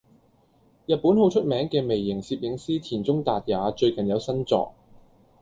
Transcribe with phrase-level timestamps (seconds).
[0.87, 4.73] 日本好出名嘅微型攝影師田中達也最近有新作